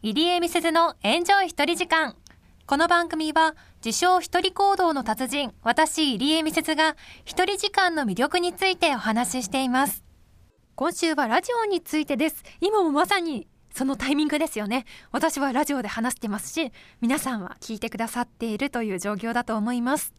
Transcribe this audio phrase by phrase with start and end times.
[0.00, 2.14] 入江美鈴のエンジョイ一人時間。
[2.66, 10.04] この番組は、自称一人行動の達人、私入江美鈴が一人時間の魅力についてお話ししています。
[10.76, 12.44] 今週はラジオについてです。
[12.60, 14.84] 今もまさにそのタイミングですよね。
[15.10, 16.70] 私はラジオで話してますし、
[17.00, 20.14] 皆さんは聞いてくださっているという状況だと思います。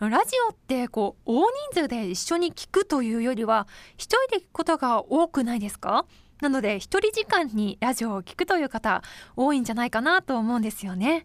[0.00, 1.42] ラジオってこう大
[1.72, 3.68] 人数で一緒に聞くというよりは
[3.98, 6.06] 一人で聞くことが多くないですか？
[6.40, 9.02] なので一人時間にラジオを聞くという方
[9.36, 11.24] 多いんじゃないかなと思うんですよね。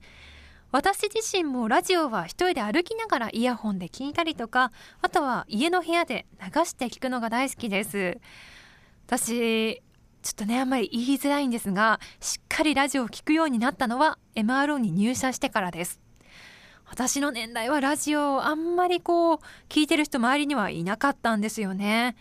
[0.71, 4.71] 私自身もラジオは一人で歩きながらイヤホンで聞いたりとか
[5.01, 8.19] あとは家の部屋で流して聞くのが大好きです
[9.07, 9.81] 私
[10.21, 15.99] ちょっとねあんまり言いづらいんですがしっかりラジオを聞くようになったのは MRO に入社してからです
[16.89, 19.37] 私の年代はラジオをあんまりこう
[19.69, 22.15] 聞いてる人周りにはいなかったんですよね。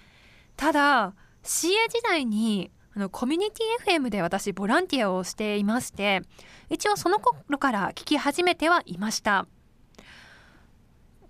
[0.56, 6.22] ただ CA 時代にあのコミュニティ FM で私ボランティアをしていまして
[6.68, 9.46] 一応その頃から聞き始めてはいました。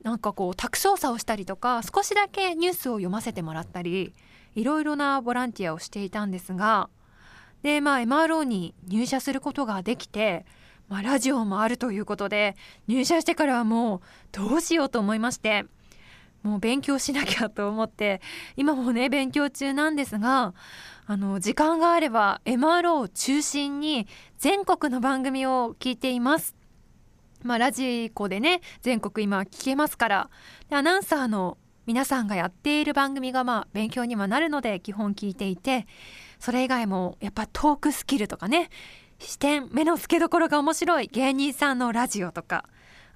[0.03, 4.15] なんかこう宅操作をしたりとか少しだけニュースを読ませてもらったり
[4.55, 6.89] いろいろなボランティアをしていたんですが
[7.63, 10.47] でまあ MRO に入社することができて
[10.89, 12.57] まあ、ラジオもあるということで
[12.87, 14.01] 入社してからはもう
[14.33, 15.67] どうしようと思いまして
[16.43, 18.21] もう勉強しなきゃと思って
[18.57, 20.55] 今もね勉強中なんですが
[21.07, 24.07] あの時間があれば MRO を中心に
[24.39, 26.55] 全国の番組を聞いています。
[27.43, 30.31] まあ、ラジコでね全国今聞けますから
[30.71, 35.87] アナウンサーの皆さんがやっている番組がまあ勉強にはなるので基本聞いていて
[36.39, 38.71] それ以外もやっぱトークスキルとかね
[39.19, 42.65] 視点目の付けどころが面白い芸人さんのラジオとか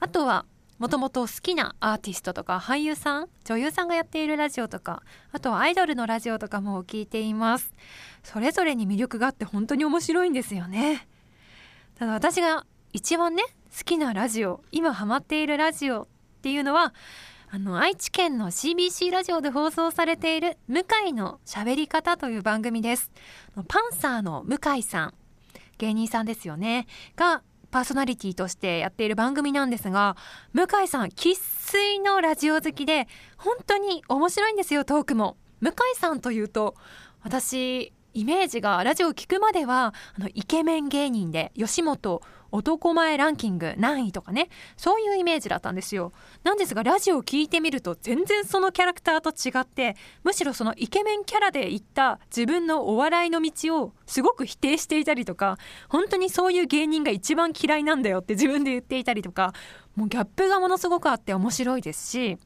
[0.00, 0.46] あとは
[0.78, 7.72] もともと好きなアーティストとか俳優さん女優さんがやっているラジオとかあとはアイドルのラジオとかも聞いています。
[8.22, 11.06] それぞれに魅力があって本当に面白いんですよね。
[11.98, 13.42] ただ私が一番ね
[13.76, 16.06] 好きなラジオ今ハマっているラジオっ
[16.42, 16.92] ていうのは
[17.50, 23.10] あの愛知県の CBC ラジオで放送されている「向井の喋り方」という番組です。
[23.68, 25.14] パンサーの向井さん
[25.78, 26.86] 芸人さんですよね。
[27.14, 30.16] がパーソナリティとしてやっている番組なんですが
[30.52, 35.36] 向井さん生粋のラジオ好きで本当に面白いんですよトークも。
[35.60, 36.74] 向井さんというと
[37.22, 44.50] 私イメージがラジオを聞くまではあのイケメン芸人で吉本男前ランキング何位とかね。
[44.76, 46.12] そういうイメージだったんですよ。
[46.44, 55.58] なんですがラジオを聞いてみると全然そのキャラクターと違ってむしろそのイケメンキャラで行った自分のお笑いの道をすごく否定していたりとか
[55.88, 59.54] 本当にそういう芸人が一番嫌いなんだよって自分で言っていたりとか
[59.96, 62.38] もうギャップがものすごくあって面白いですし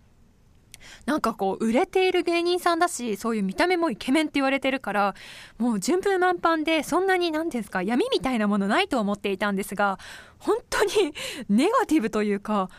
[1.04, 5.14] なんかこう売れている芸人さんだしそういう見た目もイケメンって言われてるから
[5.58, 9.98] もう順風満帆でそんなに何ですか闇みたいなものないと思っていたんですが
[10.38, 11.14] 本当に
[11.48, 12.70] ネガティブというか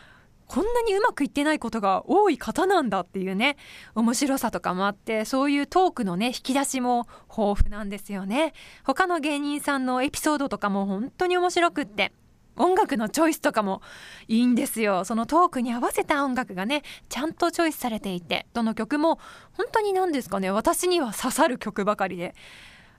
[0.48, 3.56] こんなにうまくいってないことが多い方なんだっていうね
[3.94, 8.54] 面白さとかもあってそういうトークのね引き出しも豊富なんですよね。
[8.82, 12.12] 他の芸人さんのエピソードとかも本当に面白くって。
[12.58, 13.82] 音楽のチョイスとかも
[14.26, 15.04] いいんですよ。
[15.04, 19.18] そのトークに合わせた音楽がねちゃんとチョイスされていてどの曲も
[19.52, 22.34] 本当に何ですかね私には刺さる曲ばかりで。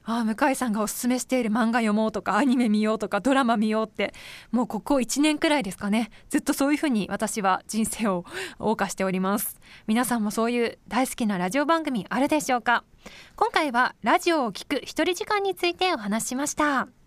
[0.06, 4.14] ああ向井さんがおすすめしている漫画読もうとかアニメ見ようとかドラマ見ようって
[4.52, 6.10] もうここ1年くらいですかね。
[6.30, 8.26] ずっとそういうふうに私は人生を
[8.58, 9.60] 謳歌しております。
[9.88, 12.84] 皆さんもそういう大好きなラジオ番組あるでしょうか。
[13.36, 16.99] 今回はラジオを聴く一人時間についてお話ししました。